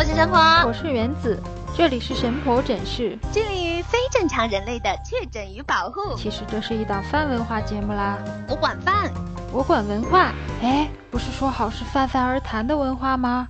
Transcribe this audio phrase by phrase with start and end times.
[0.00, 1.38] 我是神婆，我是原子，
[1.76, 6.16] 这里是神婆诊室，致力于非正常人类的确诊与保护。
[6.16, 8.16] 其实这是一档泛文化节目啦，
[8.48, 9.12] 我管饭，
[9.52, 10.32] 我管文化。
[10.62, 13.48] 哎，不是说好是泛泛而谈的文化吗？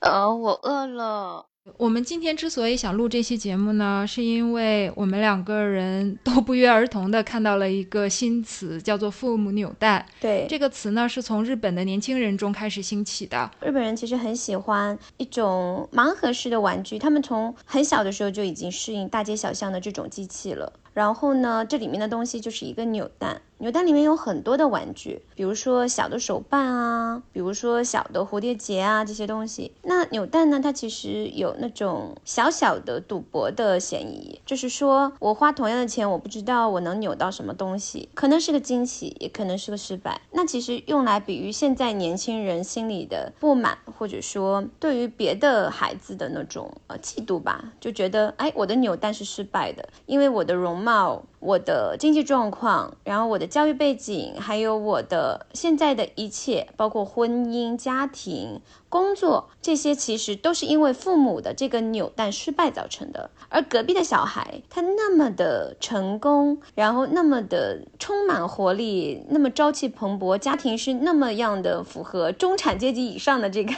[0.00, 1.46] 呃，我饿了。
[1.78, 10.04] 我们今天之所以想录这期节目呢，是因为我们两个人都不约而同的看到了一个新词，叫做“父母纽带”。
[10.20, 13.48] 对，这个词呢是从日本的年轻人中开始兴起的。
[13.60, 20.72] 日本人其实很喜欢一种盲盒式的玩具，他们从很小的时候就已经适应大街小巷的这种机器了。
[20.92, 23.40] 然后呢，这里面的东西就是一个扭蛋。
[23.62, 29.70] 扭蛋里面有很多的玩具，比如说小的手办啊，比如说小的蝴蝶结啊这些东西。
[29.82, 40.20] 那扭蛋呢，它其实有那种小小的赌博的嫌疑，就是说我花同样的钱，我不知道我能扭到什么东西，可能是个惊喜，也可能是个失败。
[40.32, 51.22] 那其实用来比喻现在年轻人心里的不满，或者说对于别的孩子的那种呃嫉妒吧，就觉得哎，我的扭蛋是失败的，因为我的容貌。
[51.42, 63.28] 我的经济状况，然后我的教育背景，还有我的现在的一切，包括婚姻、家庭、工作，这些其实都是因为父母的这个扭蛋失败造成的。
[63.48, 73.74] 而隔壁的小孩，他那么的成功，然后那么的充满活力，那么朝气蓬勃，家庭是那么样的符合中产阶级以上的这个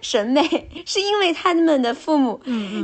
[0.00, 2.40] 审美，是因为他们的父母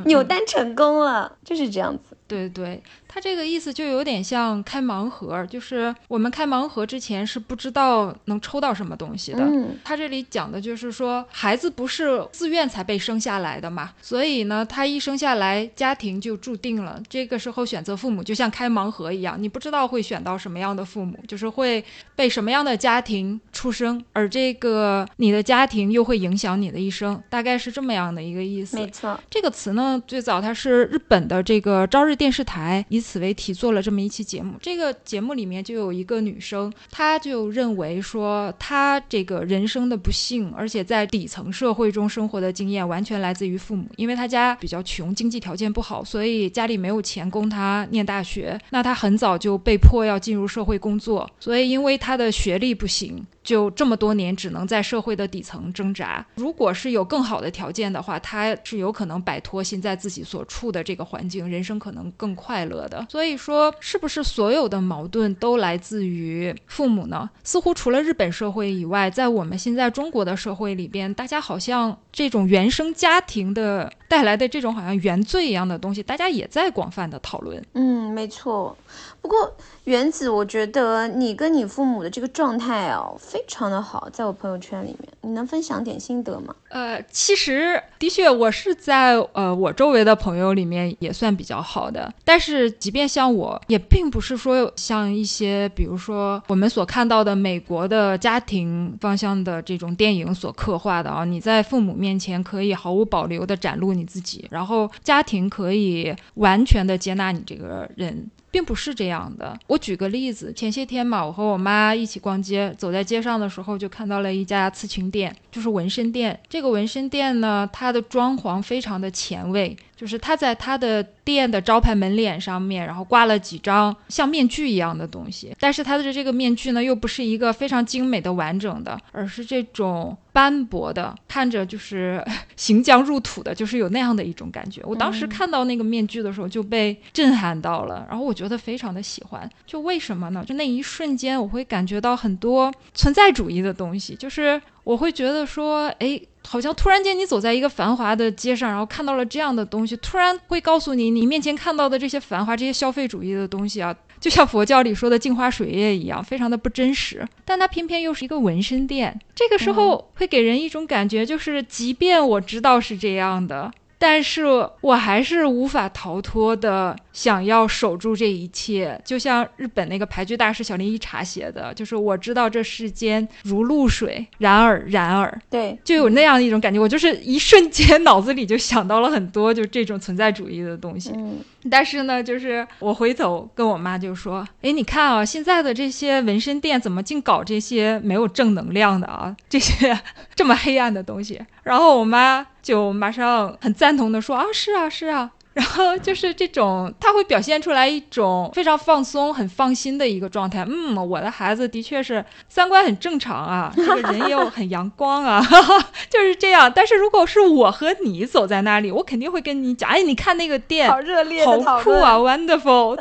[0.07, 2.17] 扭蛋成功了，就是这样子。
[2.27, 2.83] 对对。
[3.15, 9.45] 他这个意思就有点像开盲盒，就是我们开盲盒之前是不知道能抽到什么东西的。
[9.45, 17.01] 嗯，他这里讲的就是说，孩子不是自愿才被生下来的嘛，所以呢，他一生下来家庭就注定了。
[17.09, 21.85] 这个时候选择父母就像开盲盒一样，你不知道会选到什么样的父母，就是会
[22.17, 28.77] 被什么样的家庭出生，而这个你的家庭又会影响你的一生，大概是这么样的一个意思。
[28.77, 53.25] 没错，这个词呢，最早它是日本的这个朝日电视台以此为题做了这么一期节目，这个节目里面就有一个女生，她就认为说，她这个人生的不幸，而且在底层社会中生活的经验，完全来自于父母，因为她家比较穷，经济条件不好，所以家里没有钱供她念大学，那她很早就被迫要进入社会工作，所以因为她的学历不行。
[53.45, 56.27] 就这么多年，只能在社会的底层挣扎。
[56.37, 62.94] 如果是有更好的条件的话，他是有可能摆脱现在自己所处的这个环境，人生可能更快乐的。
[63.09, 67.29] 所以说，是不是所有的矛盾都来自于父母呢？
[67.43, 77.65] 似乎除了日本社会以外，在我们现在中国的社会里边，大家好像这种原生家庭的带来的这种好像原罪一样的东西，大家也在广泛的讨论。
[77.73, 78.77] 嗯，没错。
[79.21, 86.55] 不过原子，我觉得你跟你父母的这个状态哦，非常的好，在我朋友圈里面，你能分享点心得吗？
[86.71, 108.31] 呃，其实的确，我是在呃我周围的朋友里面也算比较好的，但是即便像我，也并不是说像一些，比如说我们所看到的美国的家庭方向的这种电影所刻画的啊，你在父母面前可以毫无保留的展露你自己，然后家庭可以完全的接纳你这个人。
[108.55, 109.59] 并不是这样的。
[109.67, 116.39] 我举个例子，前些天嘛，我和我妈一起逛街，走在街上的时候，就看到了一家刺青店，就是纹身店。
[116.49, 119.77] 这个纹身店呢，它的装潢非常的前卫。
[119.97, 132.25] 就是他在他的店的招牌门脸上面，然后挂了几张像面具一样的东西，但是他的这个面具呢，又不是一个非常精美的完整的，而是这种斑驳的，看着就是
[132.57, 134.83] 行将入土的，就是有那样的一种感觉。
[134.85, 139.49] 我当时看到那个面具的时候就被震撼到了，然后我觉得非常的喜欢。
[139.67, 140.45] 就为什么呢？
[140.45, 146.21] 就那一瞬间，我会感觉到很多存在主义的东西，就是我会觉得说，哎。
[146.47, 157.27] 好像突然间，你走在一个繁华的街上，然后看到了这样的东西，突然会告诉你，你面前看到的这些繁华、这些消费主义的东西啊， 就像佛教里说的镜花水月一样，非常的不真实。
[157.47, 163.73] 但它偏偏又是一个纹身店，这个时候会给人一种感觉，就是即便我知道是这样的。
[163.99, 164.45] 但是
[164.81, 169.01] 我还是无法逃脱的，想要守住这一切。
[169.05, 176.79] 就像日本那个牌局大师小林一茶写的，就是我知道这世间如露水，然而然而，对，就有那样一种感觉。
[176.79, 181.11] 我就是一瞬间脑子里就想到了很多就这种存在主义的东西。
[181.15, 181.39] 嗯，
[181.71, 189.35] 但是呢，就是我回头跟我妈就说：“哎，你看啊，现在的这些纹身店怎么净搞这些没有正能量的啊？
[189.49, 189.99] 这些
[190.35, 192.47] 这么黑暗的东西。”然后我妈。
[192.65, 200.65] 就马上很赞同的说啊，是啊，是啊， 然后就是这种，他会表现出来一种非常放松、很放心的一个状态。
[200.67, 205.41] 嗯，我的孩子的确是三观很正常啊，这个人又很阳光啊，
[206.09, 206.73] 就是这样。
[206.75, 212.99] 但是如果是我和你走在那里，我肯定会跟你讲，哎，你看那个店，好热烈，好酷啊，wonderful。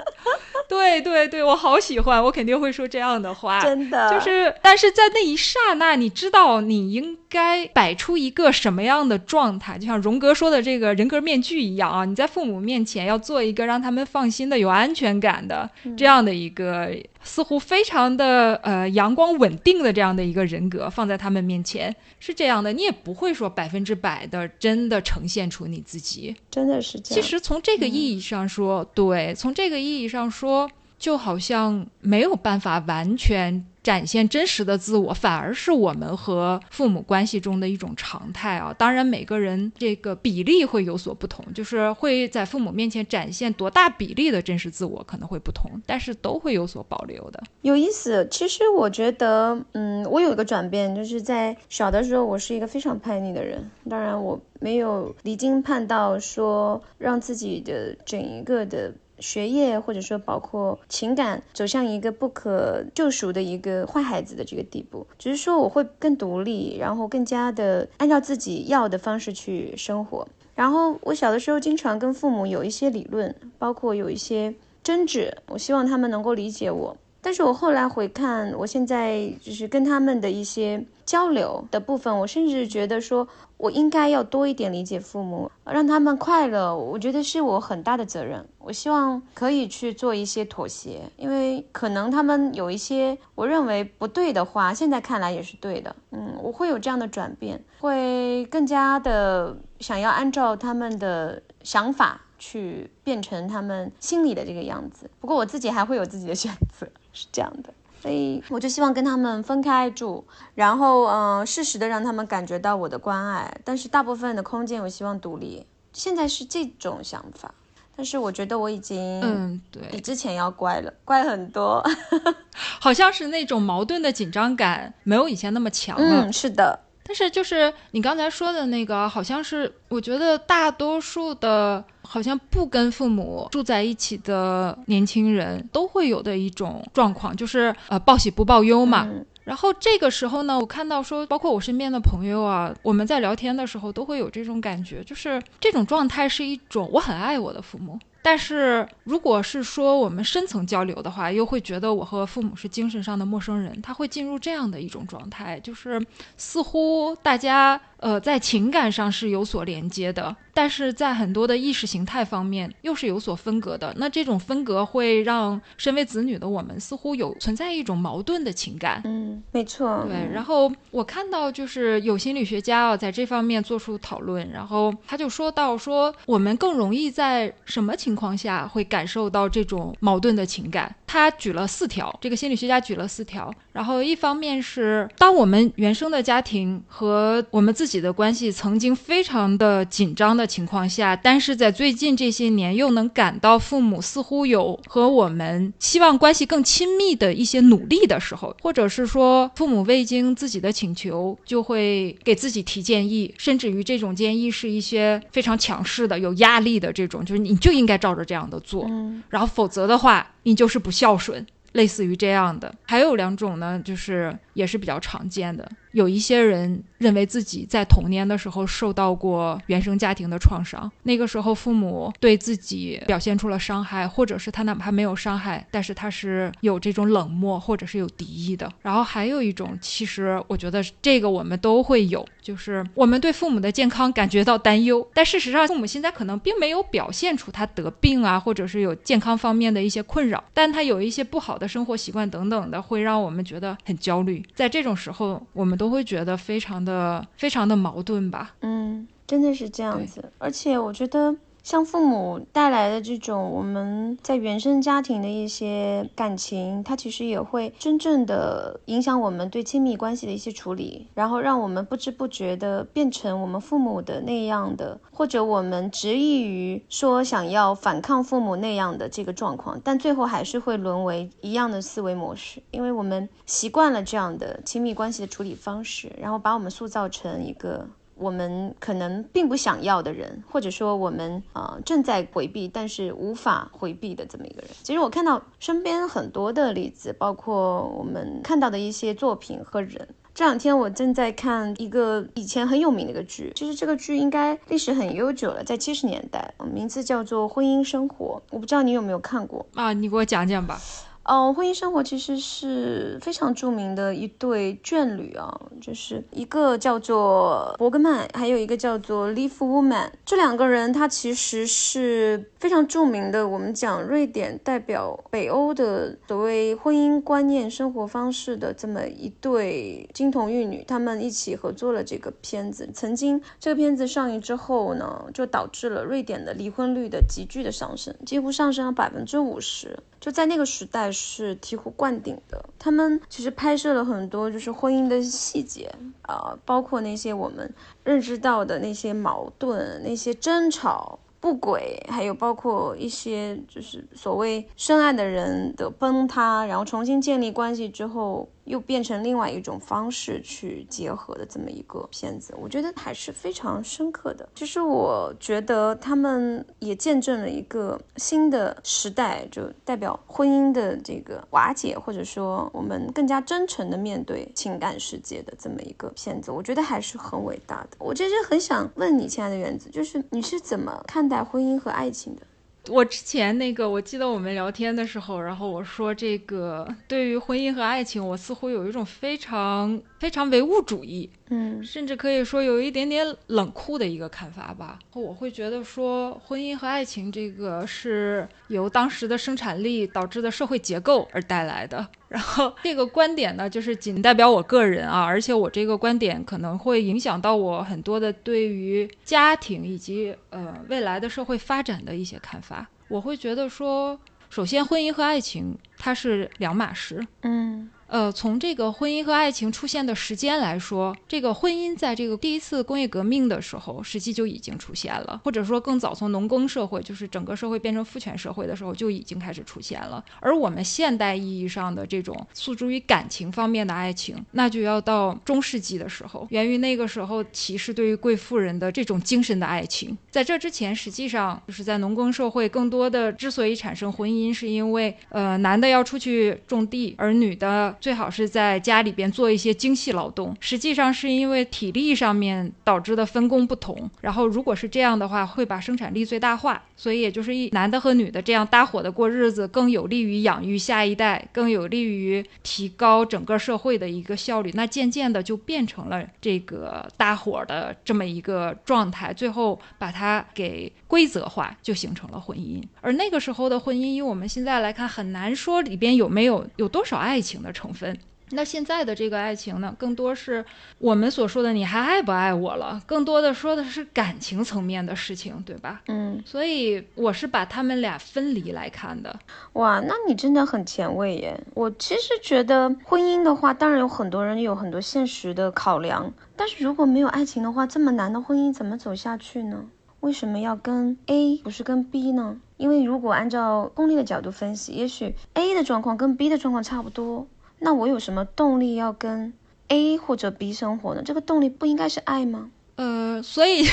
[0.70, 3.60] 对对对，我好喜欢，我肯定会说这样的话。
[3.62, 9.78] 真的，就是，但是在那一刹那，你知道你应该摆出一个什么样的状态？
[9.78, 16.90] 就像荣格说的这个人格面具一样啊，你在父母面前要做一个让他们放心的、有安全感的这样的一个，
[17.24, 22.72] 似乎非常的呃阳光稳定的这样的一个人格放在他们面前，是这样的。
[22.74, 27.22] 你也不会说百分之百的真的呈现出你自己，真的是这样。
[27.22, 30.70] 其实从这个意义上说，对，从这个意义上说。
[30.98, 38.74] 就好像没有办法完全展现真实的自我，反而是我们和父母关系中的一种常态啊。
[38.78, 47.44] 当然，每个人这个比例会有所不同，就是会在父母面前展现多大比例的真实自我可能会不同，但是都会有所保留的。
[47.62, 48.26] 有意思。
[48.32, 53.70] 其实我觉得，嗯，我有一个转变，就是在小的时候，我是一个非常叛逆的人。
[53.90, 58.94] 当然，我没有离经叛道，说让自己的整一个的。
[59.20, 70.28] 学业或者说包括情感走向一个不可救赎的一个坏孩子的这个地步，只是说我会更独立，然后更加的按照自己要的方式去生活。
[70.56, 76.98] 然后我小的时候经常跟父母有一些理论，包括有一些争执，我希望他们能够理解我。
[77.24, 83.26] 但是我后来回看，我现在就是跟他们的一些交流的部分，我甚至觉得说，
[83.56, 86.76] 我应该要多一点理解父母，让他们快乐。
[86.76, 88.46] 我觉得是我很大的责任。
[88.60, 95.96] 我希望可以去做一些妥协，因为可能他们有一些我认为不对的话，现在看来也是对的。
[96.12, 105.10] 嗯，我会有这样的转变，会更加的想要按照他们的想法去变成他们心里的这个样子。
[105.22, 106.86] 不过我自己还会有自己的选择。
[107.14, 110.26] 是这样的，所以我就希望跟他们分开住，
[110.56, 115.66] 然后嗯，适时的让他们感觉到我的关爱，但是大部分的空间我希望独立。
[115.94, 117.54] 现在是这种想法，
[117.96, 121.82] 但是我觉得我已经嗯，对，比之前要乖了，乖很多，
[122.82, 126.26] 好像是那种矛盾的紧张感没有以前那么强了。
[126.26, 126.80] 嗯，是的。
[127.06, 139.10] 但是就是你刚才说的那个，好像是我觉得大多数的，好像不跟父母住在一起的年轻人都会有的一种状况，就是呃报喜不报忧嘛。
[139.44, 148.00] 然后这个时候呢，我看到说，包括我身边的朋友啊，我们在聊天的时候都会有这种感觉，就是这种状态是一种我很爱我的父母。
[148.24, 153.80] 但是，如果是说我们深层交流的话，又会觉得我和父母是精神上的陌生人。
[153.82, 156.04] 他会进入这样的一种状态，就是
[156.38, 157.80] 似乎大家。
[158.04, 163.94] 呃，在情感上是有所连接的，但是在很多的意识形态方面又是有所分隔的。
[163.96, 169.02] 那这种分隔会让身为子女的我们似乎有存在一种矛盾的情感。
[169.06, 170.06] 嗯，没错。
[170.06, 180.96] 对，然后我看到就是有心理学家啊在这方面做出讨论，然后他就说到说我们更容易在什么情情况下会感受到这种矛盾的情感。
[181.08, 183.52] 他举了四条，这个心理学家举了四条。
[183.74, 188.04] 然后一方面是当我们原生的家庭和我们自己。
[188.04, 208.86] 的关系曾经非常的紧张的情况下，但是在最近这些年又能感到父母似乎有和我们希望关系更亲密的一些努力的时候，或者是说父母未经自己的请求就会给自己提建议，甚至于这种建议是一些非常强势的、有压力的这种，就是你就应该照着这样的做，
[209.30, 212.74] 然后否则的话你就是不孝顺，类似于这样的。
[212.88, 215.70] 还有两种呢，就是也是比较常见的。
[215.94, 228.72] 有一些人认为自己在童年的时候受到过原生家庭的创伤，那个时候父母对自己表现出了伤害，或者是他哪怕没有伤害，但是他是有这种冷漠或者是有敌意的。
[228.82, 244.44] 然后还有一种，其实我觉得这个我们都会有，就是我们对父母的健康感觉到担忧，但事实上父母现在可能并没有表现出他得病啊，或者是有健康方面的一些困扰，但他有一些不好的生活习惯等等的，会让我们觉得很焦虑。
[244.56, 248.56] 在这种时候，我们都会觉得非常的非常的矛盾吧？
[248.62, 250.32] 嗯，真的是这样子。
[250.38, 273.30] 而且我觉得，像父母带来的这种我们在原生家庭的一些感情，它其实也会真正的影响我们对亲密关系的一些处理，然后让我们不知不觉的变成我们父母的那样的，或者我们执意于说想要反抗父母那样的这个状况，但最后还是会沦为一样的思维模式，因为我们。
[273.46, 277.88] 习惯了这样的亲密关系的处理方式，然后把我们塑造成一个
[278.24, 284.72] 我们可能并不想要的人，或者说我们呃正在回避，但是无法回避的这么一个人。
[284.82, 290.08] 其实我看到身边很多的例子，包括我们看到的一些作品和人。
[290.34, 299.94] 这两天我正在看一个以前很有名的一个剧，其实这个剧应该历史很悠久了，在七十年代，名字叫做《婚姻生活》，我不知道你有没有看过啊？
[299.94, 300.80] 你给我讲讲吧。
[301.26, 310.10] 哦，婚姻生活其实是非常著名的一对眷侣啊，就是一个叫做伯格曼，还有一个叫做 Leaf Woman。
[310.26, 322.90] 这两个人他其实是非常著名的，我们讲瑞典代表北欧的所谓婚姻观念、生活方式的这么一对金童玉女，他们一起合作了这个片子。
[322.94, 329.98] 曾经这个片子上映之后呢，就导致了瑞典的离婚率的急剧的上升，几乎上升了百分之五十。
[330.20, 332.66] 就在那个时代是醍醐灌顶的。
[332.78, 335.90] 他们其实拍摄了很多就是婚姻的细节
[336.24, 341.20] 啊，包括那些我们认知到的那些矛盾、那些争吵。
[341.40, 354.50] 不轨，还有包括一些就是所谓深爱的人的崩塌，然后重新建立关系之后，又变成另外一种方式去结合的这么一个片子，我觉得还是非常深刻的。
[354.56, 367.98] 其实我觉得他们也见证了一个新的时代，就代表婚姻的这个瓦解，或者说我们更加真诚的面对情感世界的这么一个片子，我觉得还是很伟大的。
[368.00, 371.44] 我其实很想问你，亲爱的原子，就是你是怎么看待？
[371.44, 372.42] 婚姻和爱情的，
[372.90, 381.30] 我之前那个，我记得我们聊天的时候，然后我说这个对于婚姻和爱情，我似乎有一种非常非常唯物主义。
[381.50, 384.98] 嗯，甚至可以说有一点点冷酷的一个看法吧。
[385.14, 392.08] 我会觉得说，婚姻和爱情这个是由当时的生产力导致的社会结构而带来的。
[392.30, 402.90] 然后这个观点呢，就是仅代表我个人啊，而且我这个观点可能会影响到我很多的对于家庭以及呃未来的社会发展的一些看法。
[403.10, 404.20] 我会觉得说，
[404.50, 407.24] 首先婚姻和爱情它是两码事。
[407.42, 407.90] 嗯。
[408.14, 420.24] 呃，从这个婚姻和爱情出现的时间来说，这个婚姻在这个第一次工业革命的时候，实际就已经出现了，或者说更早，从农耕社会，就是整个社会变成父权社会的时候，就已经开始出现了。
[420.40, 430.16] 而我们现代意义上的这种诉诸于感情方面的爱情，那就要到中世纪的时候，源于那个时候骑士对于贵妇人的这种精神的爱情。
[430.30, 437.98] 在这之前，实际上就是在农耕社会，更多的之所以产生婚姻，是因为呃，男的要出去种地，而女的。
[438.04, 444.12] 最好是在家里边做一些精细劳动，实际上是因为体力上面导致的分工不同。
[444.20, 454.70] 然后如果是这样的话，会把生产力最大化，所以也就是一男的和女的这样搭伙的过日子，更有利于养育下一代，更有利于提高整个社会的一个效率。
[454.74, 462.84] 那渐渐的就变成了这个搭伙的这么一个状态，最后把它给规则化，就形成了婚姻。
[463.00, 467.93] 而那个时候的婚姻，以我们现在来看，很难说里边有没有有多少爱情的成。
[467.94, 468.18] 分，
[468.52, 470.64] 那现在的这个爱情呢，更多是
[471.00, 476.02] 我们所说的“你还爱不爱我了”，更多的说的是感情层面的事情，对吧？
[476.08, 479.40] 嗯，所以我是把他们俩分离来看的。
[479.74, 481.60] 哇，那你真的很前卫耶！
[481.74, 489.86] 我其实觉得婚姻的话，当然有很多人有很多现实的考量，但是如果没有爱情的话，这么难的婚姻怎么走下去呢？
[490.20, 492.58] 为什么要跟 A 不是跟 B 呢？
[492.78, 497.48] 因为如果按照功利的角度分析，也许 A 的状况跟 B 的状况差不多。
[497.84, 499.54] 那我有什么动力要跟
[499.90, 501.22] A 或者 B 生活呢？
[501.24, 502.70] 这个动力不应该是爱吗？
[502.96, 503.86] 呃，所以，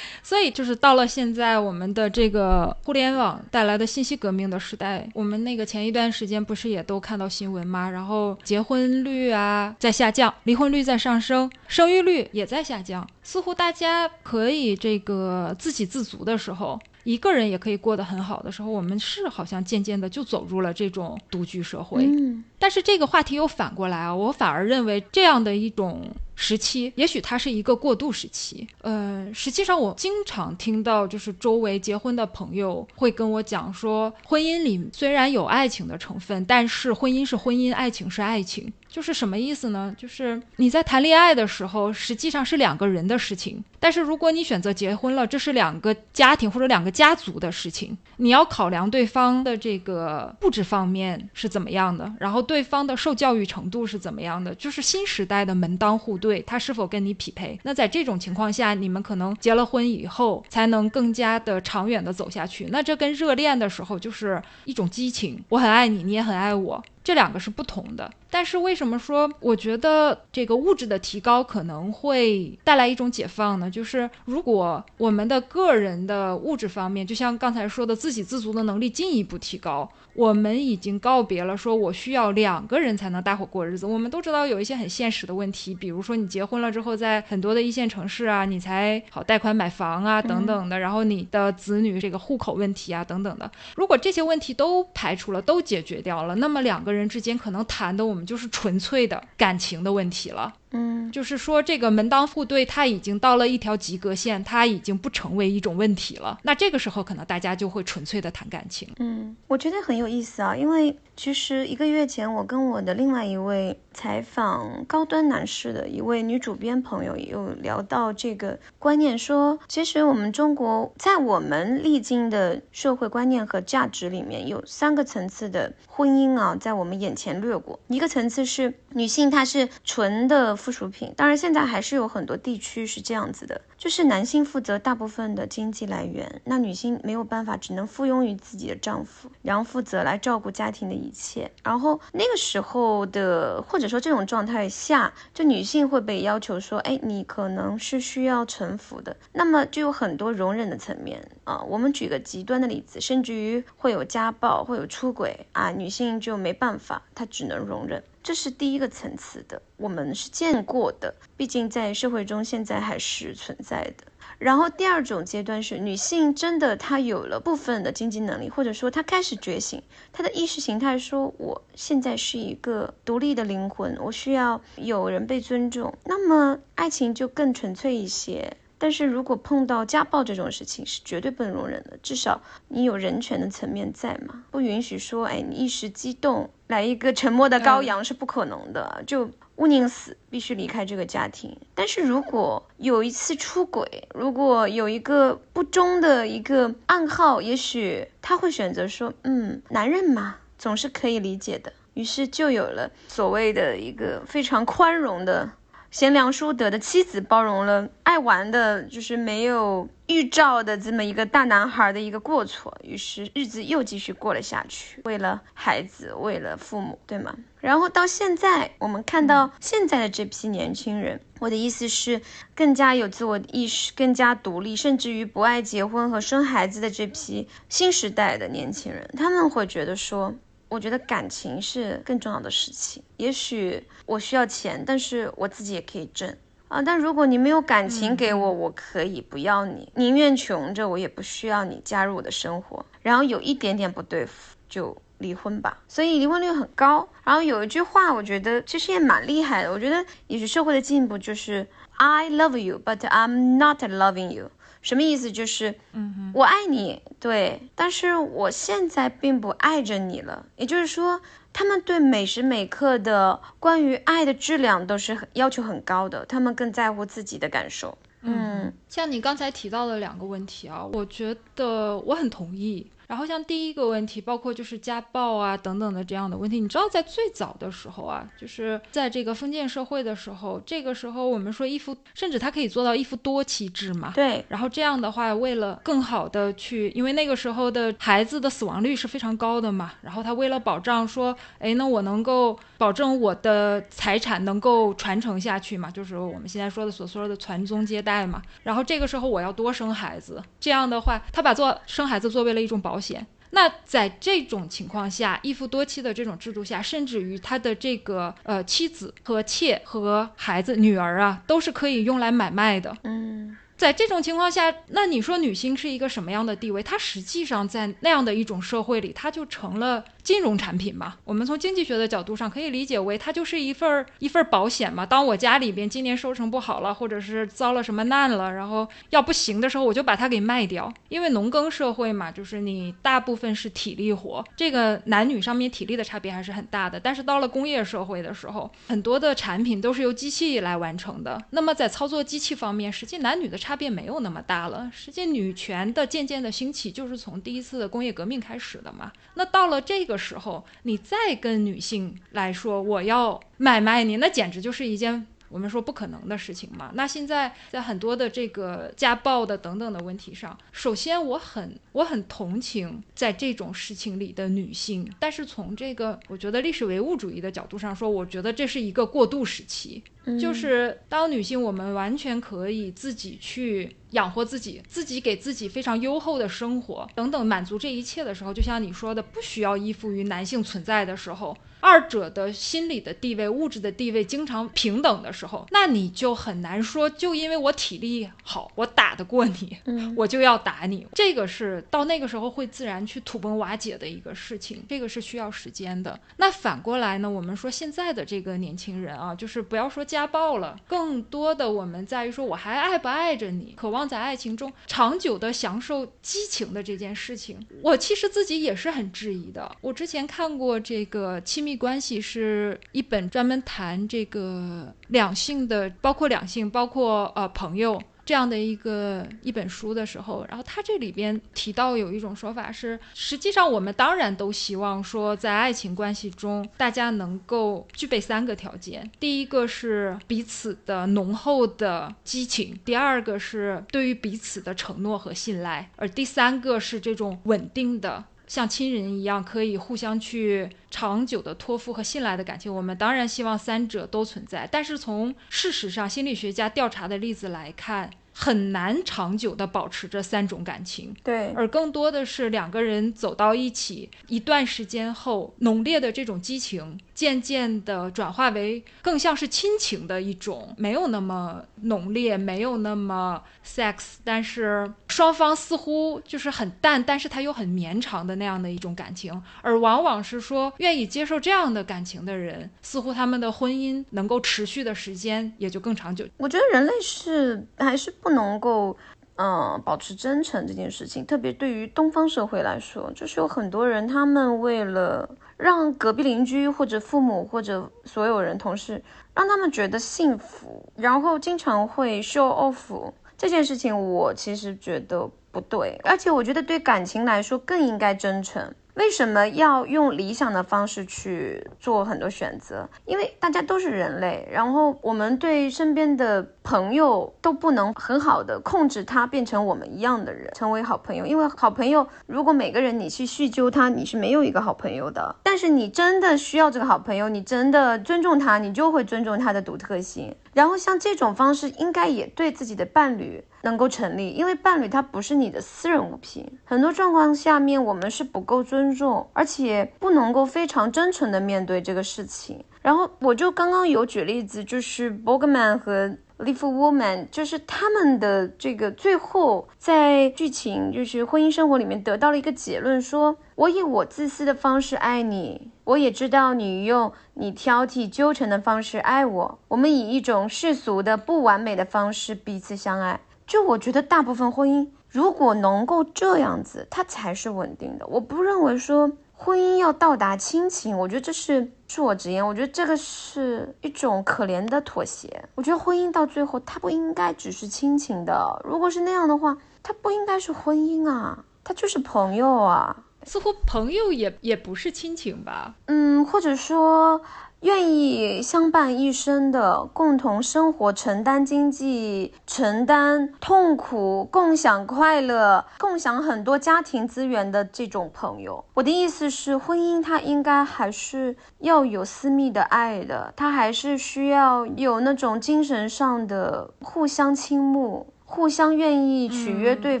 [0.22, 7.90] 所以就是到了现在我们的这个互联网带来的信息革命的时代，我们那个前一段时间不是也都看到新闻吗？
[7.90, 16.80] 然后结婚率啊在下降，离婚率在上升，生育率也在下降，似乎大家可以这个自给自足的时候。
[17.12, 22.04] 一个人也可以过得很好的时候，我们是好像渐渐的就走入了这种独居社会。
[22.04, 26.08] 嗯，但是这个话题又反过来啊，我反而认为这样的一种。
[26.42, 28.66] 时期，也许它是一个过渡时期。
[28.80, 38.72] 呃，实际上我经常听到，就是周围结婚的朋友会跟我讲说，婚姻里虽然有爱情的成分，但是婚姻是婚姻，爱情是爱情。
[38.88, 39.94] 就是什么意思呢？
[39.98, 47.96] 就是你在谈恋爱的时候，实际上是两个人的事情；但是如果你选择结婚了，这是两个家庭或者两个家族的事情。
[48.18, 56.42] 你要考量对方的这个物质方面是怎么样的，然后对方的受教育程度是怎么样的，就是新时代的门当户对。
[56.42, 57.58] 他是否跟你匹配？
[57.62, 62.66] 那在这种情况下，你们可能结了婚以后，才能更加的长远的走下去。
[62.70, 66.82] 那这跟热恋的时候就是一种激情，我很爱你，你也很爱我。
[67.02, 68.10] 这两个是不同的。
[68.32, 73.68] 但是为什么说我觉得这个物质的提高可能会带来一种解放呢？
[73.68, 79.90] 就是如果我们的个人的物质方面，就像刚才说的，自给自足的能力进一步提高。
[80.12, 83.86] 我们已经告别了说我需要两个人才能搭伙过日子。
[83.86, 93.50] 我们都知道有一些很现实的问题，比如说你结婚了之后，在很多的一线城市啊，你才好贷款买房啊等等的，然后你的子女这个户口问题啊等等的。
[93.76, 100.54] 如果这些问题都排除了，都解决掉了，那么两个人之间可能谈的我们就是纯粹的感情的问题了。
[100.72, 106.38] 嗯，就是说这个门当户对，它已经到了一条及格线，它已经不成为一种问题了。
[106.42, 108.88] 那这个时候，可能大家就会纯粹的谈感情。
[108.98, 127.78] 嗯，我觉得很有意思啊，因为其实一个月前，我跟我的另外一位采访高端男士的一位女主编朋友有聊到这个观念，说其实我们中国在我们历经的社会观念和价值里面，有三个层次的婚姻啊，在我们眼前掠过。
[127.88, 130.50] 一个层次是女性，她是纯的。
[130.60, 141.50] 附属品，当然现在还是有很多地区是这样子的，就是男性负责大部分的经济来源，那女性没有办法，只能附庸于自己的丈夫，然后负责来照顾家庭的一切。
[141.62, 151.62] 然后那个时候的，或者说这种状态下，就女性会被要求说，哎，你可能是需要臣服的，那么就有很多容忍的层面啊。
[151.62, 158.02] 我们举个极端的例子，甚至于会有家暴，会有出轨啊，女性就没办法，她只能容忍。
[158.22, 164.04] 这是第一个层次的，我们是见过的，毕竟在社会中现在还是存在的。
[164.38, 178.56] 然后第二种阶段是女性真的她有了部分的经济能力，或者说她开始觉醒，她的意识形态说我现在是一个独立的灵魂，我需要有人被尊重，那么爱情就更纯粹一些。
[178.78, 181.98] 但是如果碰到家暴这种事情，是绝对不能容忍的。
[182.02, 191.58] 至少你有人权的层面在嘛，不允许说，哎，你一时激动来一个沉默的羔羊是不可能的，就勿宁死，必须离开这个家庭。
[191.74, 201.72] 但是如果有一次出轨，如果有一个不忠的一个暗号，也许他会选择说，嗯，男人嘛，总是可以理解的。
[201.94, 205.50] 于是就有了所谓的一个非常宽容的。
[205.90, 215.00] 贤良淑德的妻子包容了爱玩的，就是没有预兆的这么一个大男孩的一个过错，于是日子又继续过了下去。
[215.04, 217.34] 为了孩子，为了父母，对吗？
[217.58, 222.22] 然后到现在，我们看到现在的这批年轻人，我的意思是
[222.54, 230.36] 更加有自我意识、更加独立，甚至于不爱结婚和生孩子的这批新时代的年轻人，他们会觉得说。
[230.70, 233.02] 我觉得感情是更重要的事情。
[233.18, 236.34] 也许我需要钱，但是我自己也可以挣
[236.68, 236.80] 啊。
[236.80, 242.86] 但如果你没有感情给我，我可以不要你，宁愿穷着，我也不需要你加入我的生活。
[243.02, 245.82] 然后有一点点不对付就离婚吧。
[245.88, 247.08] 所以离婚率很高。
[247.24, 249.72] 然后有一句话，我觉得其实也蛮厉害的。
[249.72, 251.66] 我觉得也是社会的进步，就是
[251.98, 254.50] I love you, but I'm not loving you。
[254.82, 255.30] 什么意思？
[255.30, 260.46] 就是，嗯，我爱你，对，但是我现在并不爱着你了。
[260.56, 261.20] 也就是说，
[261.52, 267.98] 他们对每时每刻的关于爱的质量都是很要求很高的，他们更在乎自己的感受。
[268.22, 272.86] 嗯，像你刚才提到的两个问题啊，我觉得我很同意。
[273.10, 284.12] 然后像第一个问题，包括就是家暴啊等等的这样的问题，你知道在最早的时候啊，就是在这个封建社会的时候，这个时候我们说一夫，甚至他可以做到一夫多妻制嘛。
[284.14, 284.44] 对。
[284.46, 298.40] 然后这样的话，为了更好的去，因为那个时候的孩子的死亡率是非常高的嘛，然后他为了保障说，哎，那我能够保证我的财产能够传承下去嘛，就是我们现在说的所说的传宗接代嘛。
[298.62, 302.99] 然后这个时候我要多生孩子，这样的话，他把做生孩子作为了一种保。
[303.00, 303.26] 险。
[303.52, 312.96] 那在这种情况下，一夫多妻的这种制度下，甚至于他的这个呃妻子和妾和孩子女儿啊，都是可以用来买卖的。
[313.02, 313.56] 嗯。
[313.76, 316.82] 在这种情况下，那你说女性是一个什么样的地位？
[316.82, 321.16] 她实际上在那样的一种社会里，她就成了金融产品嘛。
[321.24, 325.04] 我们从经济学的角度上可以理解为，它就是一份儿一份保险嘛。
[325.04, 330.92] 当我家里边今年收成不好了，或者是遭了什么难了，然后要不行的时候，我就把它给卖掉。
[331.08, 337.00] 因为农耕社会嘛，就是你大部分是体力活，这个男女上面体力的差别还是很大的。
[337.00, 341.42] 但是到了工业社会的时候，很多的产品都是由机器来完成的。
[341.50, 343.70] 那么在操作机器方面，实际男女的差。
[343.70, 344.90] 差别没有那么大了。
[344.92, 349.12] 实际女权的渐渐的兴起，就是从第一次的工业革命开始的嘛。
[349.34, 356.92] 那到了这个时候，你再跟女性来说我要买卖你，那简直就是一件我们说不可能的事情嘛。
[356.94, 370.04] 那现在在很多的这个家暴的等等的问题上，首先我很我很同情在这种事情里的女性，但是从这个我觉得历史唯物主义的角度上说，我觉得这是一个过渡时期。
[370.38, 381.56] 就是当女性，我们完全可以自己去养活自己，自己给自己非常优厚的生活等等，满足这一切的时候，就像你说的，不需要依附于男性存在的时候。
[381.82, 389.78] 二者的心理的地位、物质的地位经常平等的时候，那你就很难说，就因为我体力好，我打得过你，
[390.14, 391.06] 我就要打你。
[391.14, 396.20] 这个是到那个时候会自然去土崩瓦解的一个事情，这个是需要时间的。
[396.36, 409.74] 那反过来呢，我们说现在的这个年轻人啊，就是不要说家暴了，更多的我们在于说我还爱不爱着你，渴望在爱情中长久的享受激情的这件事情，我其实自己也是很质疑的。
[409.80, 411.70] 我之前看过这个亲密。
[411.80, 417.98] 关系是一本专门谈这个两性的，包括两性，包括呃朋友
[418.30, 438.26] 这样的一个一本书的时候，然后他这里边提到有一种说法是，实际上我们当然都希望说，在爱情关系中，大家能够具备三个条件：第一个是彼此的浓厚的激情，第二个是对于彼此的承诺和信赖，而第三个是这种稳定的。
[438.50, 444.68] 像亲人一样，可以互相去长久的托付和信赖的感情，我们当然希望三者都存在。
[444.68, 448.10] 但是从事实上，心理学家调查的例子来看。
[448.32, 476.24] 很难长久的保持这三种感情，对，而更多的是两个人走到一起一段时间后，浓烈的这种激情渐渐的转化为更像是亲情的一种，没有那么浓烈，没有那么 sex，但是双方似乎就是很淡，但是它又很绵长的那样的一种感情，而往往是说愿意接受这样的感情的人，似乎他们的婚姻能够持续的时间也就更长久。
[476.38, 478.29] 我觉得人类是还是不。
[478.30, 478.96] 能够，
[479.36, 489.02] 嗯，保持真诚这件事情，特别对于东方社会来说，就是有很多人，他们为了让隔壁邻居或者父母或者所有人同事
[489.34, 498.74] 让他们觉得幸福，然后经常会 show off 这件事情，我其实觉得不对，而且我觉得对感情来说更应该真诚。
[498.94, 502.86] 为什么要用理想的方式去做很多选择？
[503.06, 511.26] 因为大家都是人类，然后我们对身边的朋友都不能很好的控制他变成我们一样的人，成为好朋友。
[511.26, 515.34] 因为好朋友，如果每个人你去叙旧他，你是没有一个好朋友的。
[515.42, 520.32] 但是你真的需要这个好朋友，你真的尊重他，你就会尊重他的独特性。
[520.52, 523.42] 然后像这种方式，应该也对自己的伴侣。
[523.62, 532.64] 能够成立，因为伴侣他不是你的私人物品，很多状况下面我们是不够尊重，而且不能够非常真诚的面对这个事情。
[532.80, 553.20] 然后我就刚刚有举例子，就是 Bogman 和 Live Woman，就是他们的这个最后在剧情就是婚姻生活里面得到了一个结论，说我以我自私的方式爱你，我也知道你用你挑剔纠缠的方式爱我，我们以一种世俗的不完美的方式彼此相爱。
[553.46, 558.06] 就我觉得，大部分婚姻如果能够这样子，它才是稳定的。
[558.06, 559.10] 我不认为说
[559.42, 565.48] 婚姻要到达亲情，我觉得这是恕我直言，我觉得这个是一种可怜的妥协。
[565.54, 568.60] 我觉得婚姻到最后，它不应该只是亲情的。
[568.64, 573.04] 如果是那样的话，它不应该是婚姻啊，它就是朋友啊。
[573.22, 575.74] 似乎朋友也也不是亲情吧？
[575.86, 577.22] 嗯，或者说。
[577.60, 588.64] 愿意相伴一生的，共同生活、承担经济、承担痛苦、共享快乐、共享很多家庭资源的这种朋友。
[588.72, 600.00] 我的意思是，婚姻它应该还是要有私密的爱的，它还是需要有那种精神上的互相倾慕、互相愿意取悦对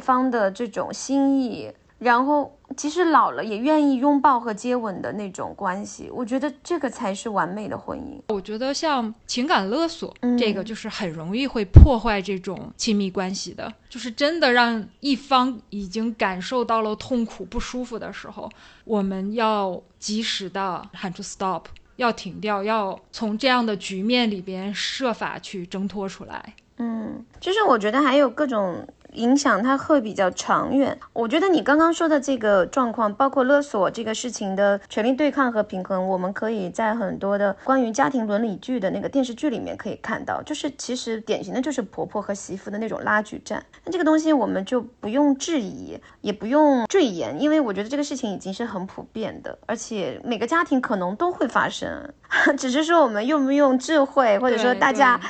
[0.00, 1.74] 方的这种心意。
[1.98, 8.20] 然后，即使老了也愿意拥抱和接吻的那种关系，我觉得这个才是完美的婚姻。
[8.28, 18.48] 我觉得像情感勒索，这个就是很容易会破坏这种亲密关系的，就是真的让一方已经感受到了痛苦、不舒服的时候，
[18.84, 21.64] 我们要及时的喊出 stop，
[21.96, 26.54] 要停掉，要从这样的局面里边设法去挣脱出来。
[26.82, 30.98] 嗯，就是我觉得还有各种影响它会比较长远。
[31.12, 43.64] 我觉得你刚刚说的这个状况，包括勒索这个事情的权力对抗和平衡，我们可以在很多的关于家庭伦理剧的那个电视剧里面可以看到，就是其实典型的就是婆婆和媳妇的那种拉锯战。
[43.84, 52.12] 那这个东西我们就不用质疑，也不用赘言，因为我觉得这个事情已经是很普遍的，而且每个家庭可能都会发生，
[52.56, 55.20] 只是说我们用不用智慧，或者说大家。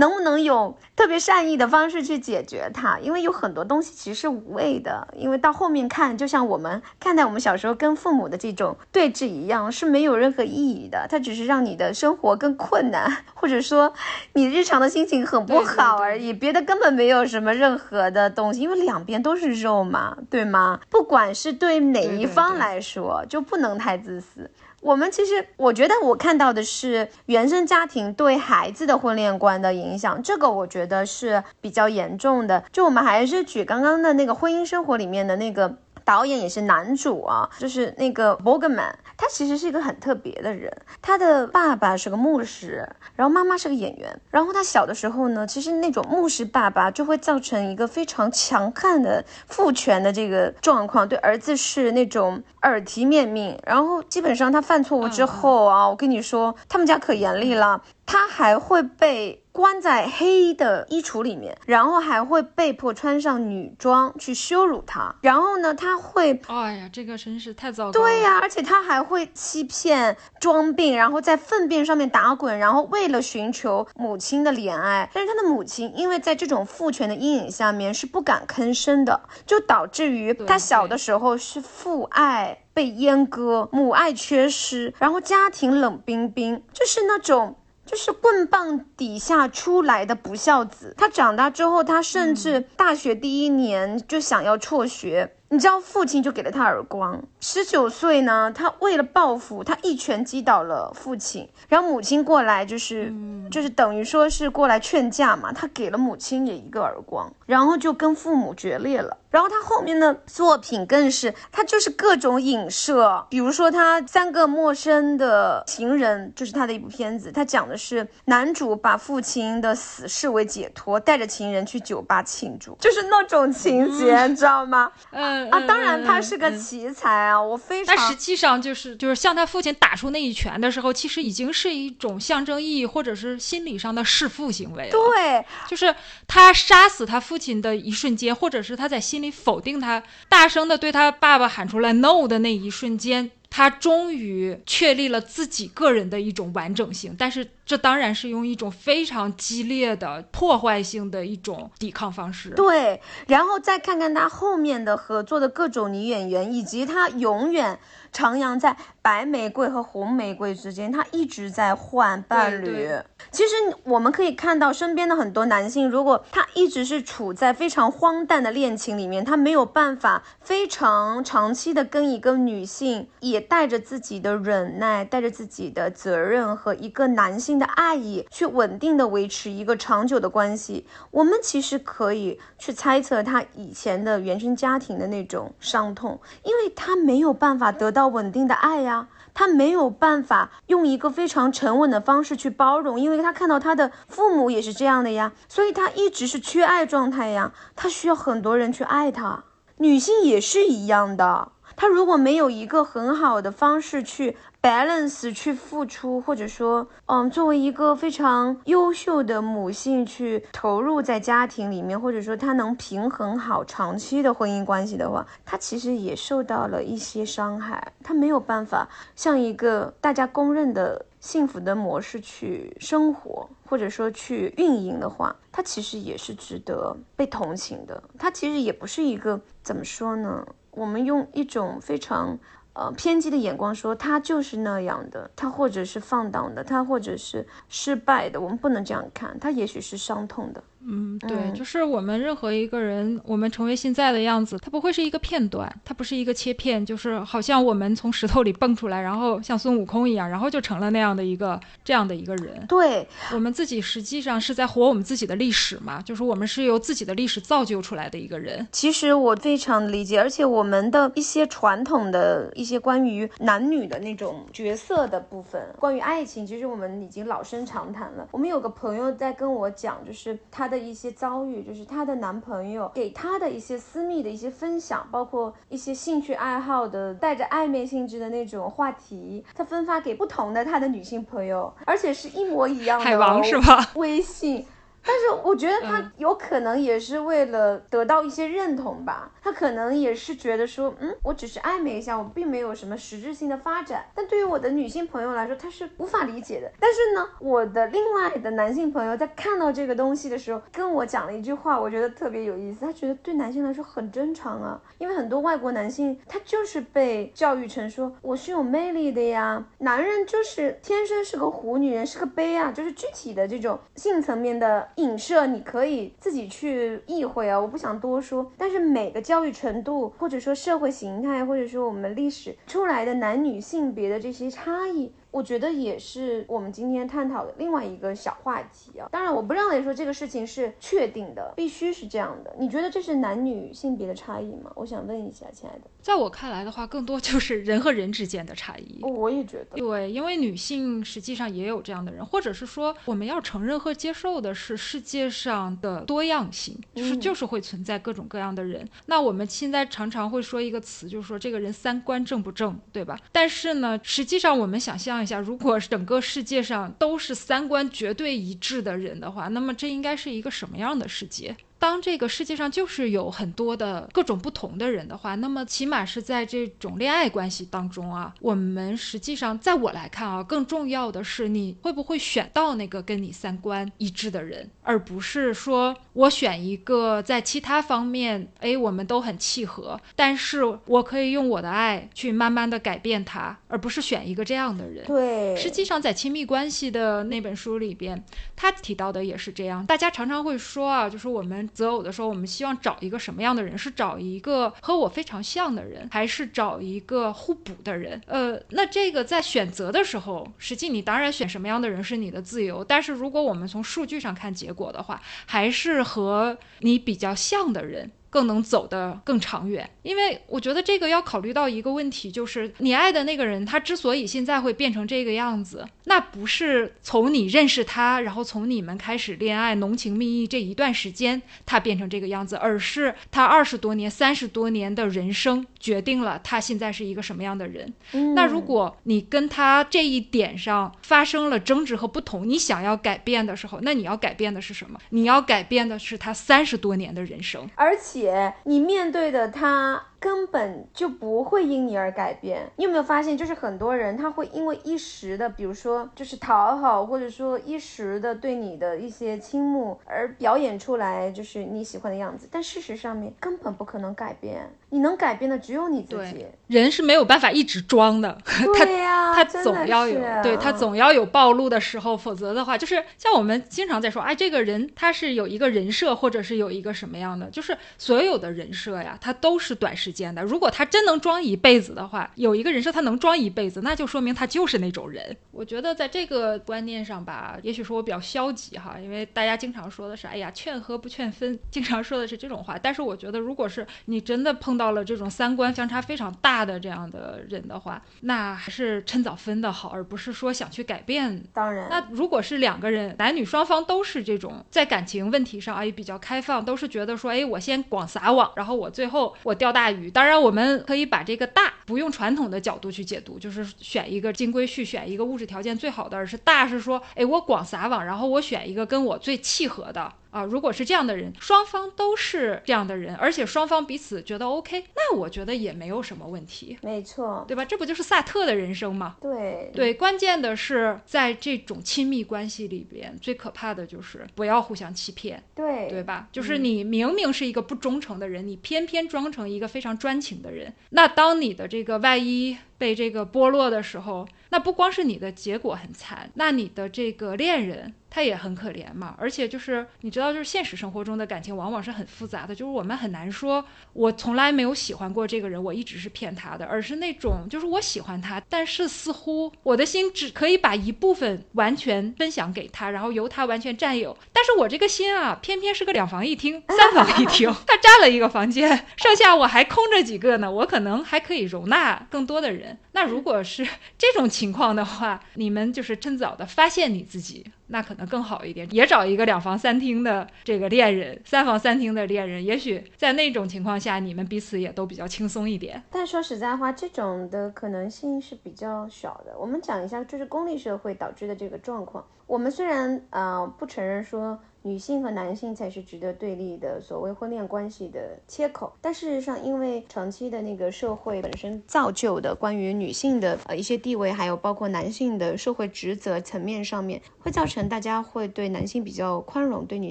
[0.00, 2.98] 能不能有特别善意的方式去解决它？
[3.00, 11.06] 因为有很多东西其实是无谓的，因为到后面看，就像我们看待我们小时候跟父母的这种对峙一样，是没有任何意义的。
[11.10, 13.92] 它只是让你的生活更困难，或者说
[14.32, 18.60] 你日常的心情很不好而已，别的根本没有什么任何的东西。
[18.62, 20.80] 因为两边都是肉嘛，对吗？
[20.88, 24.50] 不管是对哪一方来说，就不能太自私。
[24.80, 32.64] 我们其实，我觉得我看到的是原生家庭对孩子的婚恋观的影响，这个我觉得是比较严重的。
[32.72, 35.76] 就我们还是举刚刚的那个婚姻生活里面的那个。
[36.04, 40.70] 导演也是男主啊，就是那个 Bogman，他其实是一个很特别的人。
[41.02, 44.20] 他的爸爸是个牧师，然后妈妈是个演员。
[44.30, 53.58] 然后他小的时候呢，其实那种牧师爸爸就会造成一个非常强悍的父权的这个状况，对儿子是那种耳提面命。
[53.64, 59.44] 然后基本上他犯错误之后啊，我跟你说，他们家可严厉了，他还会被。
[59.52, 65.16] 关在黑的衣橱里面，然后还会被迫穿上女装去羞辱他。
[65.22, 67.92] 然后呢，他会，哎呀，这个真是太糟糕。
[67.92, 75.10] 对呀，而且他还会欺骗、装病，然后在粪便上面打滚，然后为了寻求母亲的怜爱。
[75.12, 87.56] 但是他的母亲因为在这种父权的阴影下面是不敢吭声的，就导致于他小的时候是父爱被阉割，母爱缺失，然后家庭冷冰冰，就是那种。
[87.90, 95.32] 就是棍棒底下出来的不孝子，他长大之后，他甚至大学第一年就想要辍学。
[95.52, 97.20] 你知道父亲就给了他耳光。
[97.40, 101.48] 十九岁呢，他为了报复，他一拳击倒了父亲。
[101.68, 103.12] 然后母亲过来，就是
[103.50, 105.52] 就是等于说是过来劝架嘛。
[105.52, 109.16] 他给了母亲也一个耳光，然后就跟父母决裂了。
[109.30, 117.30] 然后他后面的作品更是，他就是各种影射，比如说他三个陌生的情人，就是他的一部片子。
[117.30, 124.90] 他讲的是男主把父亲的死视为解脱，带着情人去酒吧庆祝，就是那种情节，你知道吗？
[125.10, 125.48] 嗯。
[125.50, 127.94] 啊，当然他是个奇才啊，我非常。
[127.94, 134.90] 但实际上就是就是向他父亲打出那一拳的时候，其实已经是一种象征意义或者是心理上的弑父行为了。
[134.90, 135.94] 对，就是
[136.26, 143.30] 他杀死他父亲的一瞬间，或者是他在心你否定他，大声的对他爸爸喊出来 “no” 的那一瞬间。
[143.52, 152.50] 他终于确立了自己个人的一种完整性，但是这当然是用一种非常激烈的破坏性的一种抵抗方式。
[152.50, 157.76] 对，然后再看看他后面的合作的各种女演员，以及他永远。
[158.12, 162.90] 徜徉在白玫瑰和红玫瑰之间，他一直在换伴侣。
[163.30, 180.86] 其实我们可以看到身边的很多男性，如果他一直是处在非常荒诞的恋情里面，他没有办法非常长期的跟一个女性，也带着自己的忍耐，带着自己的责任和一个男性的爱意，去稳定的维持一个长久的关系。
[181.10, 187.99] 我们其实可以去猜测他以前的原生家庭的那种伤痛，因为他没有办法得到。
[188.00, 199.44] 要稳定的爱呀，他没有办法用一个非常沉稳的方式去包容，因为他看到他的父母也是这样的呀，所以他一直是缺爱状态呀，他需要很多人去爱他。
[199.76, 204.36] 女性也是一样的，她如果没有一个很好的方式去。
[204.62, 228.02] Balance 去付出，或者说，嗯，作为一个非常优秀的母性去投入在家庭里面，或者说她能平衡好长期的婚姻关系的话，她其实也受到了一些伤害，她没有办法像一个大家公认的幸福的模式去生活，或者说去运营的话，她其实也是值得被同情的。
[228.18, 230.46] 她其实也不是一个怎么说呢？
[230.72, 232.38] 我们用一种非常。
[232.72, 240.62] 呃，偏激的眼光说他就是那样的，他或者是放荡的，他或者是失败的，我们不能这样看，他也许是伤痛的。
[240.82, 252.64] 嗯，对，就是我们任何一个人，我们成为现在的样子，它不会是一个片段，它不是一个切片，就是好像我们从石头里蹦出来，然后像孙悟空一样，然后就成了那样的一个这样的一个人。
[252.66, 258.66] 对，我们自己实际上是在活我们自己的历史嘛，就是我们是由自己的历史造就出来的一个人。
[258.72, 268.26] 其实我非常理解，而且我们的一些传统的一些关于男女的那种角色的部分，关于爱情，其实我们已经老生常谈了。
[268.30, 270.69] 我们有个朋友在跟我讲，就是他。
[270.70, 283.04] 的一些遭遇，就是她的男朋友给她的一些私密的一些分享，包括一些兴趣爱好的带着暧昧性质的那种话题，她分发给不同的她的女性朋友，而且是一模一样的。
[283.04, 283.90] 海王是吧？
[283.96, 284.64] 微信。
[285.02, 294.04] 但是我觉得他有可能也是为了得到一些认同吧，他可能也是觉得说，嗯，我只是暧昧一下，我并没有什么实质性的发展。
[294.14, 296.70] 但对于我的女性朋友来说，她是无法理解的。
[296.78, 302.80] 但是呢，我的另外的男性朋友在看到这个东西的时候，跟我讲了一句话，我觉得特别有意思。
[302.80, 314.88] 他觉得对男性来说很正常啊，因为很多外国男性他就是被教育成说我是有魅力的呀，男人就是天生是个虎，女人是个杯啊，就是具体的这种性层面的。
[315.00, 318.50] 影射你可以自己去意会啊，我不想多说。
[318.56, 325.12] 但是每个教育程度，或者说社会形态，或者说我们历史出来的男女性别的这些差异。
[325.32, 329.08] 我觉得也是我们今天探讨的另外一个小话题啊。
[329.12, 332.52] 当然，我不认为说这个事情是确定的，必须是这样的。
[332.58, 334.72] 你觉得这是男女性别的差异吗？
[334.74, 335.82] 我想问一下，亲爱的。
[336.02, 338.98] 在我看来的话，更多就是人和人之间的差异。
[339.02, 348.88] 我也觉得，对，因为女性实际上也有这样的人，或者是说我们要承认和接受的是世界上的多样性，就是就是会存在各种各样的人。
[349.06, 353.18] 那我们现在常常会说一个词，就是说这个人三观正不正，对吧？
[353.30, 355.20] 但是呢，实际上我们想象。
[355.20, 361.54] 一下，如果整个世界上都是三观绝对一致的人的话，那么这应该是一个什么样的世界？
[361.80, 385.06] 当这个世界上就是有很多的各种不同的人的话，那么起码是在这种恋爱关系当中啊，我们实际上在我来看啊，更重要的是你会不会选到那个跟你三观一致的人，而不是说我选一个在其他方面哎我们都很契合，但是我可以用我的爱去慢慢的改变他，而不是选一个这样的人。
[385.06, 388.22] 对，实际上在亲密关系的那本书里边，
[388.54, 389.86] 他提到的也是这样。
[389.86, 391.69] 大家常常会说啊，就是我们。
[391.72, 393.76] 择偶的时候，我们希望找一个什么样的人？
[393.76, 398.20] 是找一个和我非常像的人，还是找一个互补的人？
[398.26, 402.84] 呃，那这个在选择的时候，实际你当然选什么样的人是你的自由。
[402.84, 408.10] 但是如果我们从数据上看结果的话，还是和你比较像的人。
[408.30, 427.92] 更能走得更长远，因为我觉得这个要考虑到一个问题，就是你爱的那个人，他之所以现在会变成这个样子，那不是从你认识他，然后从你们开始恋爱、浓情蜜意这一段时间，他变成这个样子，而是他二十多年、三十多年的人生决定了他现在是一个什么样的人。
[428.36, 435.00] 那如果你跟他这一点上发生了争执和不同，你想要改变的时候，那你要改变的是什么？
[435.08, 438.19] 你要改变的是他三十多年的人生，而且。
[438.20, 440.09] 且你面对的他。
[440.20, 442.70] 根本就不会因你而改变。
[442.76, 454.70] 你有没有发现，就是很多人他会因为一时的，比如说就是讨好，或者说一时的对你的一些倾慕而表演出来就是你喜欢的样子，但事实上面根本不可能改变。
[454.92, 456.44] 你能改变的只有你自己。
[456.66, 458.36] 人是没有办法一直装的，
[458.74, 470.09] 对呀，他总要有，对他总要有暴露的时候，否则的话，就是像我们经常在说，哎，这个人他是有一个人设，或者是有一个什么样的，就是所有的人设呀，他都是短时。
[470.10, 475.36] 时间的，如果他真能装一辈子的话，有一个人设他能装一辈子，那就说明他就是那种人。
[475.52, 482.76] 我觉得在这个观念上吧，也许说我比较消极哈，因为大家经常说的是，哎呀，劝和不劝分，经常说的是这种话。
[482.76, 491.44] 但是我觉得，如果是你真的碰到了这种三观相差非常大的这样的人的话，那还是趁早分的好，而不是说想去改变。
[491.54, 499.99] 当然，那如果是两个人，男女双方都是这种在感情问题上哎比较开放，都是觉得说，哎，我先广撒网，然后我最后我钓大鱼。
[500.08, 510.14] 当然，我们可以把这个大不用传统的角度去解读，就是选一个金龟婿，选一个物质条件最好的，而是大是说，哎，我广撒网，然后我选一个跟我最契合的。
[510.30, 517.64] 啊，如果是这样的人，双方都是这样的人，而且双方彼此觉得 OK，那我觉得也没有什么问题，没错，对吧？
[517.64, 519.16] 这不就是萨特的人生吗？
[519.20, 526.28] 对对，关键的是在这种亲密关系里边，最可怕的就是不要互相欺骗，对对吧？
[526.30, 537.94] 就是你明明是一个不忠诚的人，你偏偏装成一个非常专情的人，那当你的这个外衣被这个剥落的时候，那不光是你的结果很惨，那你的这个恋人。
[538.10, 562.78] 他也很可怜嘛，而且就是你知道，就是现实生活中的感情往往是很复杂的，就是我们很难说，我从来没有喜欢过这个人，我一直是骗他的，而是那种就是我喜欢他，但是似乎我的心只可以把一部分完全分享给他，然后由他完全占有，但是我这个心啊，偏偏是个两房一厅、三房一厅， 他占了一个房间，剩下我还空着几个呢，我可能还可以容纳更多的人。
[562.92, 563.64] 那如果是
[563.96, 567.46] 这种情况的话，你们就是趁早的发现你自己。
[567.70, 575.82] 那可能更好一点，也找一个两房三厅的这个恋人，三房三厅的恋人，也许在那种情况下，你们彼此也都比较轻松一点。
[575.90, 579.36] 但说实在话，这种的可能性是比较小的。
[579.38, 582.04] 我们讲一下，就是功利社会导致的这个状况。
[582.26, 584.38] 我们虽然啊不承认说。
[584.62, 599.90] 女性和男性才是值得对立的所谓婚恋关系的切口，但事实上，因为长期的那个社会本身造就的关于女性的呃一些地位，还有包括男性的社会职责层面上面，会造成大家会对男性比较宽容，对女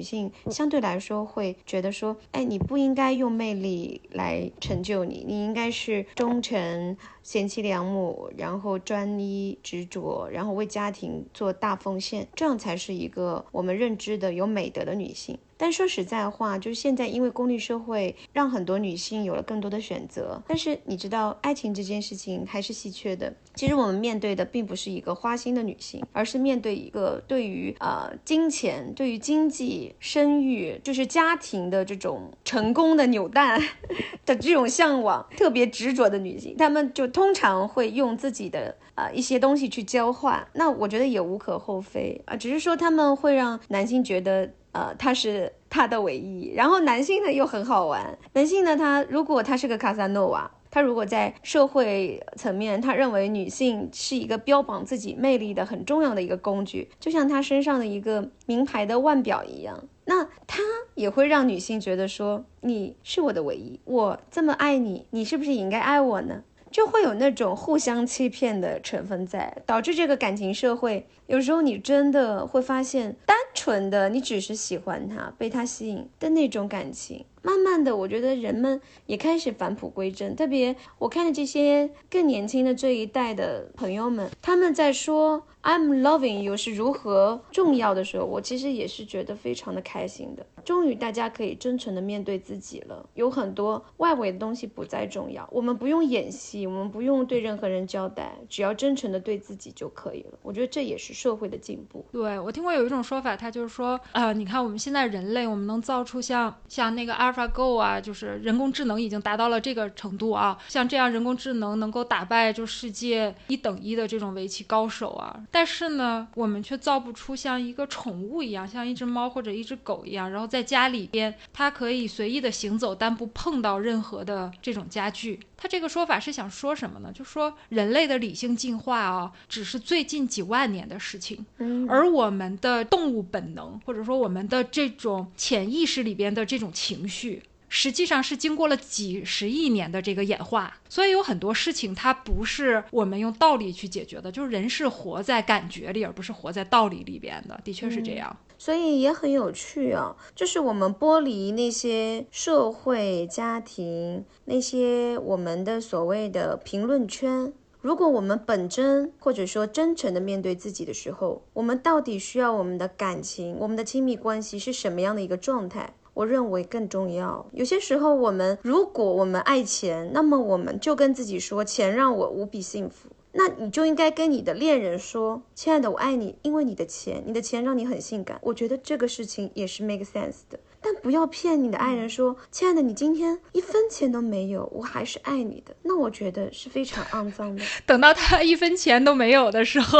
[0.00, 6.96] 性相对来说会觉得说，哎，你不应该用魅力来成就你，你应该是忠诚。
[7.22, 15.38] 贤妻良母，然后专一执着，然后为家庭做大奉献，这样才是一个我们认知的有美德的女性。
[15.60, 20.42] 但说实在话，就是现在因为功利社会，让很多女性有了更多的选择。
[20.48, 23.30] 但是你知道，爱情这件事情还是稀缺的。
[23.54, 33.60] 其实我们面对的并不是一个花心的女性，而是面对一个对于呃金钱、对于经济、生育，就是家庭的这种成功的扭蛋
[34.24, 36.56] 的这种向往，特别执着的女性。
[36.56, 40.48] 她们就通常会用自己的呃一些东西去交换。
[40.54, 44.50] 那我觉得也无可厚非啊，只是说她们会让男性觉得。
[44.72, 46.52] 呃，他是他的唯一。
[46.54, 60.62] 然后男性呢又很好玩，男性呢他如果他是个卡萨诺瓦，他如果在社会层面，他认为女性是一个标榜自己魅力的很重要的一个工具，就像他身上的一个名牌的腕表一样，那他
[60.94, 66.42] 也会让女性觉得说你是我的唯一，我这么爱你，你是不是也应该爱我呢？
[66.70, 77.24] 就会有那种互相欺骗的成分在，导致这个感情社会，有时候你真的会发现，单纯的你只是喜欢他，被他吸引的那种感情。
[77.42, 80.34] 慢慢的，我觉得人们也开始返璞归真。
[80.36, 90.44] 特别我看着这些更年轻的这一代的朋友们，他们在说 "I'm loving you" 是如何重要的时候，我其实也是觉得非常的开心的。
[90.66, 100.38] 终于大家可以真诚的面对自己了，有很多外围的东西不再重要，我们不用演戏，我们不用对任何人交代，只要真诚的对自己就可以了。
[100.42, 102.04] 我觉得这也是社会的进步。
[102.12, 107.30] 对我听过有一种说法，他就是说，呃，你看我们现在人类，我们能造出像像那个阿。
[107.30, 125.38] AlphaGo 啊，就是人工智能已经达到了这个程度啊，像这样人工智能能够打败就世界一等一的这种围棋高手啊，但是呢，我们却造不出像一个宠物一样，像一只猫或者一只狗一样，然后在家里边它可以随意的行走，但不碰到任何的这种家具。
[125.56, 127.12] 他这个说法是想说什么呢？
[127.12, 131.44] 就说人类的理性进化啊，只是最近几万年的情，
[131.88, 140.78] 而我们的动物本能，或者说我们的这种潜意识里边的这种情绪，实际上是经过了几十亿年的这个演化。
[140.88, 147.60] 所以有很多事情，它不是我们用道理去解决的，就是人是活在感觉里，而不是活在道理里边的。
[147.64, 148.36] 的确是这样。
[148.58, 157.50] 所以也很有趣啊，就是我们剥离那些社会、家庭那些我们的所谓的评论圈。
[157.82, 165.94] 如果我们本真或者说真诚的面对自己的时候，我们到底需要我们的感情、我们的亲密关系是什么样的一个状态？
[166.12, 167.46] 我认为更重要。
[167.52, 173.08] 有些时候，我们如果我们爱钱，那么我们就跟自己说，钱让我无比幸福。
[173.32, 180.58] 那你就应该跟你的恋人说：“亲爱的，我爱你，因为你的钱，你的钱让你很性感。”我觉得这个事情也是 make sense 的。
[180.82, 187.62] 但不要骗你的爱人说：“亲爱的，你今天一分钱都没有，我还是爱你的。”那我觉得是非常肮脏的。
[187.84, 189.98] 等到他一分钱都没有的时候，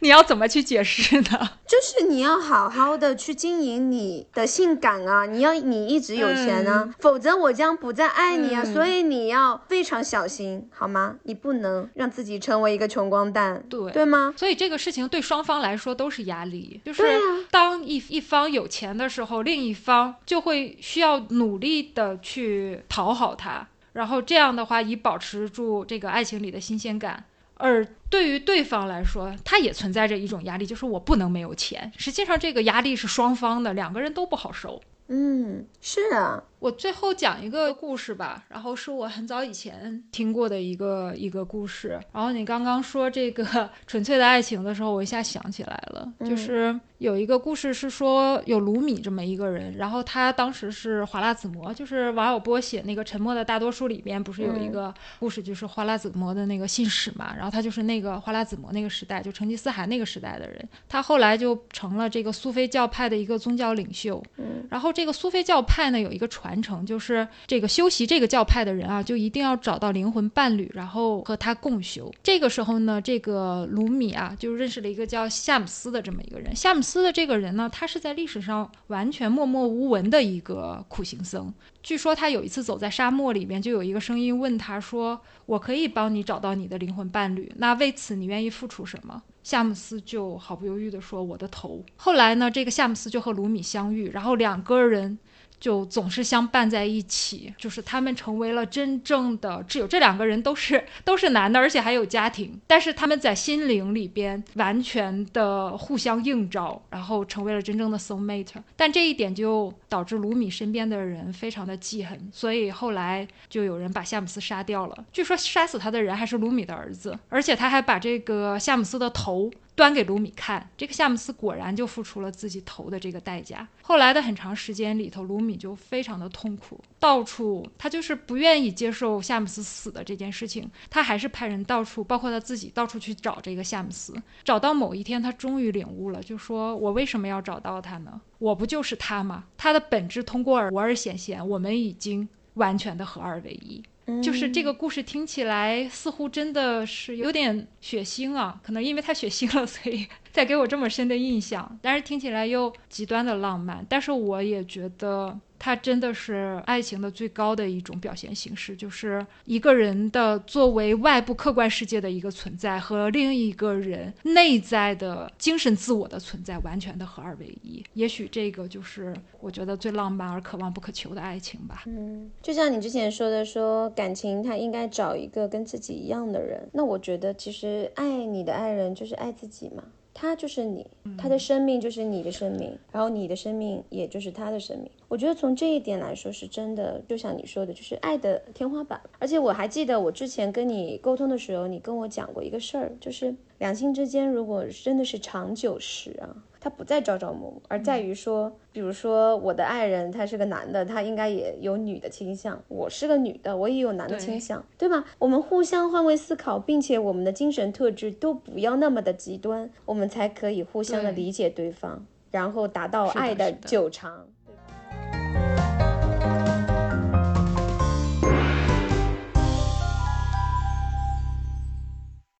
[0.00, 1.52] 你要怎么去解释呢？
[1.70, 5.24] 就是你要好好的去经营你的性感啊！
[5.24, 8.64] 你要你一直有钱啊，否则我将不再爱你啊！
[8.64, 11.14] 所以你要非常小心，好吗？
[11.22, 14.34] 你不能让自己成为一个穷光蛋，对对吗？
[14.36, 16.80] 所以这个事情对双方来说都是压力。
[16.84, 17.04] 就是
[17.52, 20.16] 当一一方有钱的时候，另一方。
[20.26, 27.24] 就会需要努力的去讨好他，然后这样的话以保持住这个爱情里的新鲜感。
[27.60, 31.92] 而对于对方来说，他也存在着一种压力，就是我不能没有钱。
[31.96, 34.82] 实际上这个压力是双方的，两个人都不好受。
[35.08, 36.42] 嗯，是啊。
[36.60, 41.98] 我最后讲一个故事吧，然后是我很早以前听过的一个一个故事。
[42.12, 64.22] 然后你刚刚说这个纯粹的爱情的时候，我一下想起来了，就是有一个故事是说有卢米这么一个人，然后他当时是华剌子模，就是王小波写那个《沉默的大多数》里边不是有一个故事，就是华剌子模的那个信使嘛，然后他就是那个华剌子模那个时代，就成吉思汗那个时代的人，他后来就成了这个苏菲教派的一个宗教领袖。
[64.68, 66.49] 然后这个苏菲教派呢有一个传。
[66.50, 72.12] 传承，就是这个修习这个教派的人啊，就一定要找到灵魂伴侣，然后和他共修。
[72.24, 76.54] 这个时候呢，这个卢米啊，就认识了一个叫夏姆斯的这么一个人。
[76.56, 81.52] 夏姆斯的这个人呢，他是在历史上完全默默无闻的一个苦行僧。
[81.82, 95.18] 据说他有一次走在沙漠里边，就有一个声音问他说：“我可以帮你找到你的灵魂伴侣，那为此你愿意付出什么？”夏姆斯就毫不犹豫地说：“我的头。”后来呢，这个夏姆斯就和卢米相遇，然后两个人。
[95.60, 99.86] 就总是相伴在一起，就是他们成为了真正的挚友。
[99.86, 108.54] 这两个人都是 都是男的，而且还有家庭，但是他们在心灵里边完全的互相映照，然后成为了真正的 soul mate。
[108.74, 115.04] 但这一点就导致卢米身边的人非常的记恨，所以后来就有人把夏姆斯杀掉了。
[115.12, 119.50] 据说杀死他的人还是卢米的儿子，而且他还把这个夏姆斯的头。
[119.74, 123.66] 端给卢米看，这个夏姆斯果然就付出了自己头的这个代价。
[123.82, 134.14] 后来的很长时间里头，卢米就非常的痛苦，到处他就是不愿意接受夏姆斯死的这件事情，他还是派人到处，包括他自己到处去找这个夏姆斯。
[134.44, 138.20] 找到某一天，他终于领悟了，就说我为什么要找到他呢？
[138.38, 139.44] 我不就是他吗？
[139.56, 143.82] 他的本质通过我而显现，我们已经完全的合二为一。
[144.22, 151.78] 就是这个故事听起来似乎真的是有点血腥啊，可能因为太血腥了，所以再给我这么深的印象。
[151.82, 155.38] 但是听起来又极端的浪漫，但是我也觉得。
[155.62, 167.84] 它真的是爱情的最高的一种表现形式，就是一个人的作为外部客观世界的一个存在和另一个人内在的精神自我的存在完全的合二为一。
[167.92, 171.82] 也许这个就是我觉得最浪漫而可望不可求的爱情吧。
[171.84, 176.70] 嗯，就像你之前说的，说感情他应该找一个跟自己一样的人。
[176.72, 179.84] 那我觉得其实爱你的爱人就是爱自己嘛。
[180.12, 180.86] 他就是你，
[181.16, 184.90] 他的生命就是你的生命，然后你的生命也就是他的生命。
[185.08, 189.00] 我觉得从这一点来说，是真的，就像你说的，就是爱的天花板。
[189.18, 196.44] 而且我还记得我之前跟你沟通的时候，你跟我讲过一个事儿，就是两性之间如果真的是长久时啊。
[196.60, 205.04] 他不在朝朝暮暮，而在于说，比如说我的爱人他是个男的，他应该也有女的倾向，我是个女的，我也有男的倾向，对吧？
[205.18, 214.26] 我们互相换位思考，并且我们的精神特质都不要那么的极端，我们才可以互相的理解对方，然后达到爱的久长。